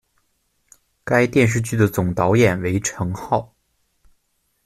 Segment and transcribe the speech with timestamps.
[1.03, 3.53] 该电视剧的总导演为成浩。